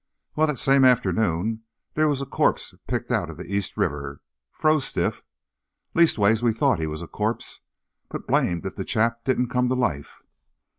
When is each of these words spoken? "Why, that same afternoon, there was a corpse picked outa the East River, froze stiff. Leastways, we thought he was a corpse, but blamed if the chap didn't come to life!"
"Why, 0.33 0.47
that 0.47 0.57
same 0.57 0.83
afternoon, 0.83 1.61
there 1.93 2.07
was 2.07 2.23
a 2.23 2.25
corpse 2.25 2.73
picked 2.87 3.11
outa 3.11 3.35
the 3.35 3.43
East 3.45 3.77
River, 3.77 4.19
froze 4.51 4.83
stiff. 4.83 5.21
Leastways, 5.93 6.41
we 6.41 6.53
thought 6.53 6.79
he 6.79 6.87
was 6.87 7.03
a 7.03 7.07
corpse, 7.07 7.59
but 8.09 8.25
blamed 8.25 8.65
if 8.65 8.73
the 8.75 8.83
chap 8.83 9.23
didn't 9.25 9.49
come 9.49 9.67
to 9.67 9.75
life!" 9.75 10.17